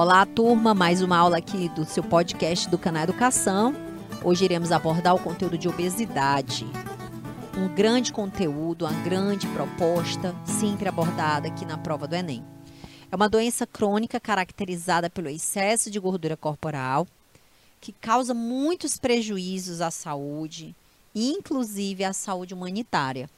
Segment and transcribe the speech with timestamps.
[0.00, 3.74] Olá, turma, mais uma aula aqui do seu podcast do canal Educação.
[4.22, 6.64] Hoje iremos abordar o conteúdo de obesidade.
[7.56, 12.44] Um grande conteúdo, uma grande proposta, sempre abordada aqui na prova do Enem.
[13.10, 17.04] É uma doença crônica caracterizada pelo excesso de gordura corporal,
[17.80, 20.76] que causa muitos prejuízos à saúde,
[21.12, 23.28] inclusive à saúde humanitária.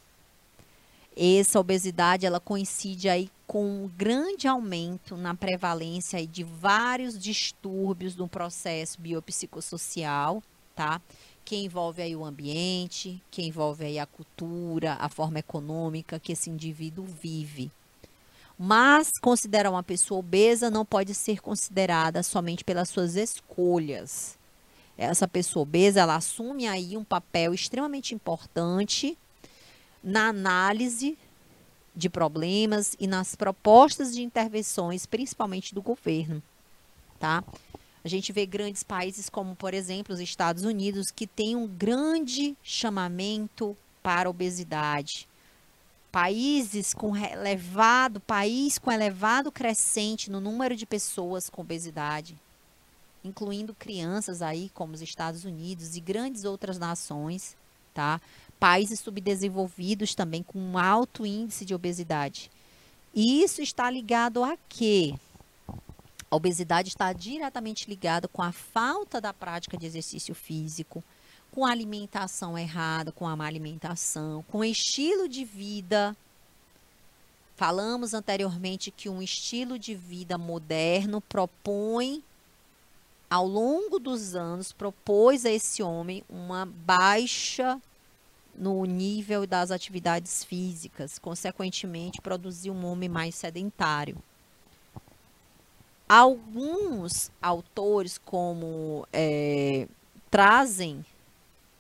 [1.17, 8.29] Essa obesidade ela coincide aí com um grande aumento na prevalência de vários distúrbios no
[8.29, 10.41] processo biopsicossocial,
[10.77, 11.03] tá?
[11.45, 16.49] Que envolve aí o ambiente, que envolve aí a cultura, a forma econômica que esse
[16.49, 17.73] indivíduo vive.
[18.57, 24.39] Mas considerar uma pessoa obesa não pode ser considerada somente pelas suas escolhas.
[24.97, 29.19] Essa pessoa obesa, ela assume aí um papel extremamente importante
[30.05, 31.19] na análise
[32.01, 36.43] de problemas e nas propostas de intervenções, principalmente do governo,
[37.21, 37.45] tá?
[38.03, 42.57] A gente vê grandes países como, por exemplo, os Estados Unidos, que tem um grande
[42.63, 45.29] chamamento para a obesidade.
[46.11, 52.37] Países com elevado, país com elevado crescente no número de pessoas com obesidade,
[53.23, 57.55] incluindo crianças aí, como os Estados Unidos e grandes outras nações,
[57.93, 58.19] tá?
[58.61, 62.51] Países subdesenvolvidos também com um alto índice de obesidade.
[63.15, 65.15] E isso está ligado a quê?
[66.31, 71.03] A obesidade está diretamente ligada com a falta da prática de exercício físico,
[71.51, 76.15] com a alimentação errada, com a má alimentação, com o estilo de vida.
[77.57, 82.23] Falamos anteriormente que um estilo de vida moderno propõe,
[83.29, 87.81] ao longo dos anos, propôs a esse homem uma baixa
[88.55, 94.17] no nível das atividades físicas, consequentemente, produzir um homem mais sedentário.
[96.09, 99.87] Alguns autores, como é,
[100.31, 101.05] trazem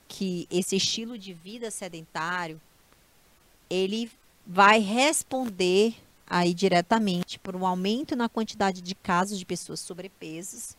[0.08, 2.60] que esse estilo de vida sedentário
[3.68, 4.10] ele
[4.46, 5.94] vai responder
[6.26, 10.76] aí diretamente por um aumento na quantidade de casos de pessoas sobrepesos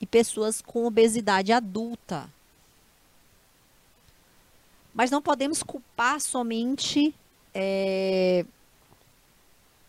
[0.00, 2.28] e pessoas com obesidade adulta,
[4.94, 7.12] mas não podemos culpar somente
[7.52, 8.46] é,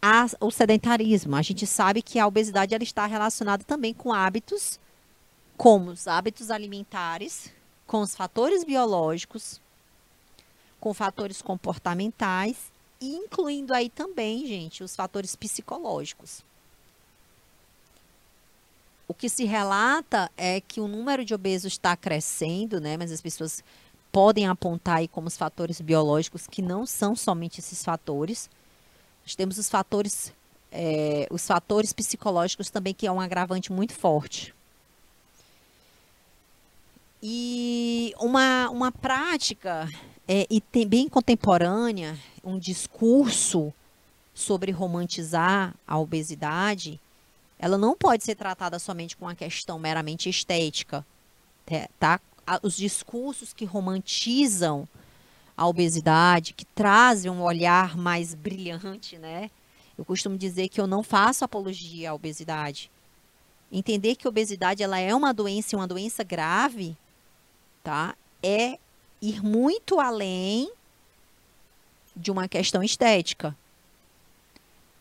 [0.01, 1.35] a, o sedentarismo.
[1.35, 4.79] A gente sabe que a obesidade ela está relacionada também com hábitos,
[5.55, 7.51] como os hábitos alimentares,
[7.85, 9.61] com os fatores biológicos,
[10.79, 16.43] com fatores comportamentais, incluindo aí também, gente, os fatores psicológicos.
[19.07, 22.97] O que se relata é que o número de obesos está crescendo, né?
[22.97, 23.63] Mas as pessoas
[24.15, 28.49] podem apontar aí como os fatores biológicos, que não são somente esses fatores.
[29.25, 30.31] Nós temos os fatores,
[30.71, 34.55] é, os fatores psicológicos também, que é um agravante muito forte.
[37.21, 39.89] E uma, uma prática
[40.25, 43.73] é, e tem, bem contemporânea, um discurso
[44.33, 47.01] sobre romantizar a obesidade,
[47.59, 51.05] ela não pode ser tratada somente com uma questão meramente estética,
[51.99, 52.21] tá?
[52.61, 54.87] Os discursos que romantizam
[55.57, 59.49] a obesidade, que trazem um olhar mais brilhante, né?
[59.97, 62.91] Eu costumo dizer que eu não faço apologia à obesidade.
[63.71, 66.95] Entender que a obesidade ela é uma doença, uma doença grave,
[67.83, 68.15] tá?
[68.43, 68.77] É
[69.21, 70.71] ir muito além
[72.15, 73.55] de uma questão estética.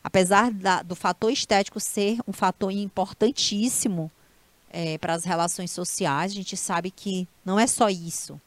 [0.03, 4.11] Apesar da, do fator estético ser um fator importantíssimo,
[4.76, 8.40] é, para as relações sociais, a gente sabe que não é só isso.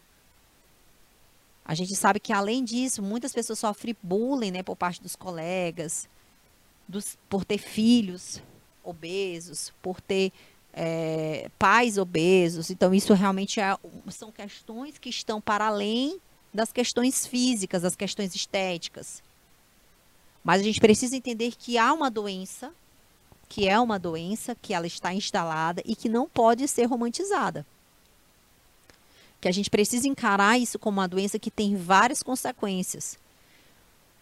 [1.63, 6.09] A gente sabe que, além disso, muitas pessoas sofrem bullying né, por parte dos colegas,
[6.85, 8.41] dos, por ter filhos
[8.83, 10.33] obesos, por ter
[10.73, 12.69] é, pais obesos.
[12.69, 13.77] Então, isso realmente é,
[14.09, 16.19] são questões que estão para além
[16.53, 19.23] das questões físicas, das questões estéticas.
[20.43, 22.73] Mas a gente precisa entender que há uma doença
[23.49, 27.65] que é uma doença, que ela está instalada e que não pode ser romantizada.
[29.39, 33.17] Que a gente precisa encarar isso como uma doença que tem várias consequências.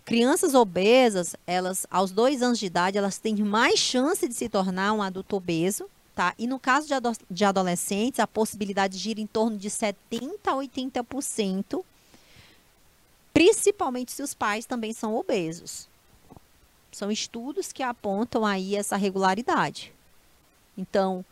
[0.03, 4.93] Crianças obesas, elas, aos dois anos de idade, elas têm mais chance de se tornar
[4.93, 6.35] um adulto obeso, tá?
[6.37, 10.51] E no caso de, ado de adolescentes, a possibilidade gira em torno de 70% a
[10.51, 11.83] 80%,
[13.33, 15.87] principalmente se os pais também são obesos.
[16.95, 19.91] São estudos que apontam aí essa regularidade.
[20.77, 21.25] Então,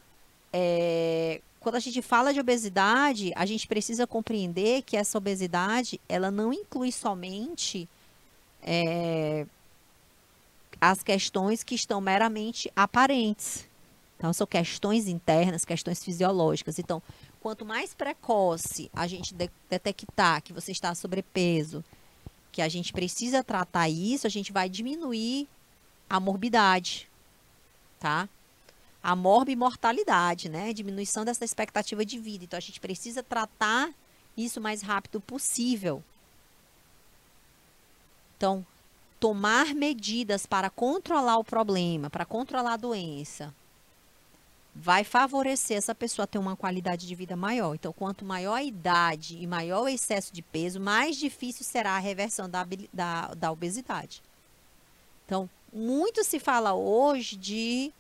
[0.52, 6.30] é, quando a gente fala de obesidade, a gente precisa compreender que essa obesidade, ela
[6.30, 7.88] não inclui somente
[8.62, 9.46] é,
[10.82, 13.66] as questões que estão meramente aparentes,
[14.18, 16.78] Então, são questões internas, questões fisiológicas.
[16.78, 17.02] Então,
[17.40, 21.82] quanto mais precoce a gente de detectar que você está sobrepeso,
[22.54, 25.50] que a gente precisa tratar isso, a gente vai diminuir
[26.08, 27.10] a morbidade,
[28.00, 28.30] tá?
[29.02, 30.72] A morbimortalidade, né?
[30.72, 32.44] Diminuição dessa expectativa de vida.
[32.44, 33.92] Então, a gente precisa tratar
[34.38, 36.04] isso o mais rápido possível.
[38.38, 38.64] Então,
[39.20, 43.52] tomar medidas para controlar o problema, para controlar a doença,
[44.76, 47.76] vai favorecer essa pessoa ter uma qualidade de vida maior.
[47.76, 52.00] Então, quanto maior a idade e maior o excesso de peso, mais difícil será a
[52.00, 54.22] reversão da, da, da obesidade.
[55.26, 57.94] Então, muito se fala hoje de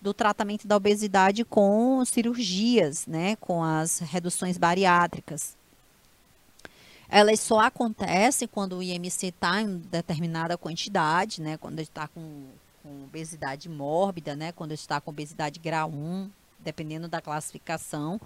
[0.00, 5.56] do tratamento da obesidade com cirurgias, né, com as reduções bariátricas.
[7.08, 12.46] Elas só acontecem quando o IMC está em determinada quantidade, né, quando está com
[12.82, 14.52] com obesidade mórbida, né?
[14.52, 18.20] Quando está com obesidade grau 1, dependendo da classificação.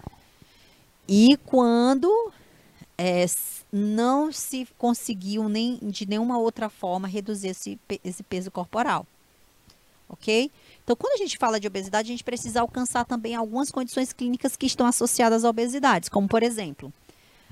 [1.09, 2.33] E quando
[2.99, 3.27] é,
[3.71, 9.07] não se conseguiu nem de nenhuma outra forma reduzir esse, esse peso corporal.
[10.09, 10.51] Ok?
[10.83, 14.57] Então, quando a gente fala de obesidade, a gente precisa alcançar também algumas condições clínicas
[14.57, 16.93] que estão associadas à obesidade, como por exemplo,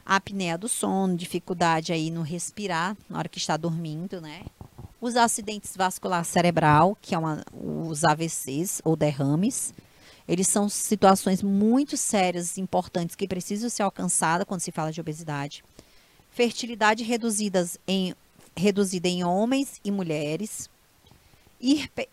[0.06, 4.44] a apneia do sono, dificuldade aí no respirar na hora que está dormindo, né?
[5.04, 9.74] Os acidentes vascular cerebral, que é uma, os AVCs ou derrames,
[10.26, 15.02] eles são situações muito sérias e importantes que precisam ser alcançadas quando se fala de
[15.02, 15.62] obesidade.
[16.30, 18.14] Fertilidade reduzidas em,
[18.56, 20.70] reduzida em homens e mulheres.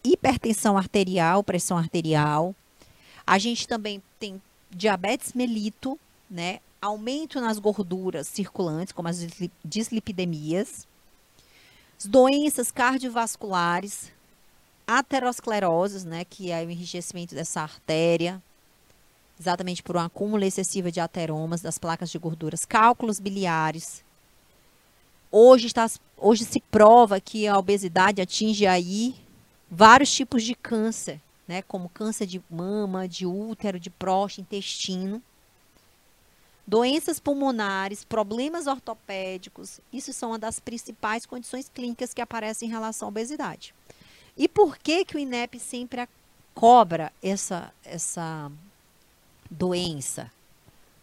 [0.03, 2.53] Hipertensão arterial, pressão arterial.
[3.25, 5.97] A gente também tem diabetes melito,
[6.29, 6.59] né?
[6.81, 9.25] Aumento nas gorduras circulantes, como as
[9.63, 10.90] dislipidemias
[12.05, 14.11] doenças cardiovasculares,
[14.87, 18.41] ateroscleroses, né, que é o enrijecimento dessa artéria,
[19.39, 24.03] exatamente por um acúmulo excessivo de ateromas das placas de gorduras, cálculos biliares.
[25.31, 29.15] Hoje, está, hoje se prova que a obesidade atinge aí
[29.69, 35.21] vários tipos de câncer, né, como câncer de mama, de útero, de próstata, intestino
[36.65, 43.07] doenças pulmonares, problemas ortopédicos, isso são uma das principais condições clínicas que aparecem em relação
[43.07, 43.73] à obesidade.
[44.37, 46.07] E por que que o INEP sempre
[46.53, 48.51] cobra essa essa
[49.49, 50.31] doença?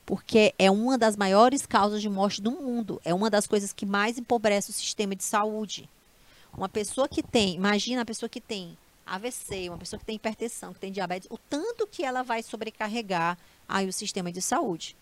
[0.06, 3.84] Porque é uma das maiores causas de morte do mundo, é uma das coisas que
[3.84, 5.88] mais empobrece o sistema de saúde.
[6.56, 10.72] Uma pessoa que tem, imagina a pessoa que tem AVC, uma pessoa que tem hipertensão,
[10.72, 13.36] que tem diabetes, o tanto que ela vai sobrecarregar
[13.68, 14.96] aí o sistema de saúde.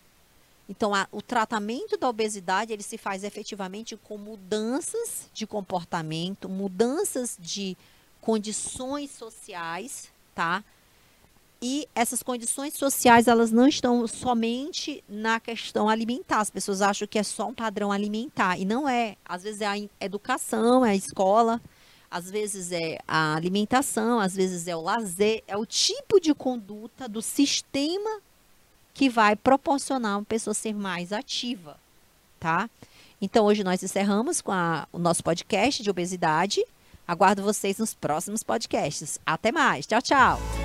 [0.69, 7.37] Então, a, o tratamento da obesidade ele se faz efetivamente com mudanças de comportamento, mudanças
[7.39, 7.77] de
[8.19, 10.63] condições sociais, tá?
[11.61, 16.41] E essas condições sociais, elas não estão somente na questão alimentar.
[16.41, 18.59] As pessoas acham que é só um padrão alimentar.
[18.59, 19.15] E não é.
[19.25, 21.59] Às vezes é a educação, é a escola,
[22.11, 27.07] às vezes é a alimentação, às vezes é o lazer, é o tipo de conduta
[27.07, 28.21] do sistema
[28.97, 31.77] que vai proporcionar uma pessoa ser mais ativa,
[32.39, 32.67] tá?
[33.21, 36.65] Então, hoje nós encerramos com a, o nosso podcast de obesidade.
[37.07, 39.19] Aguardo vocês nos próximos podcasts.
[39.23, 39.85] Até mais.
[39.85, 40.56] Tchau, tchau.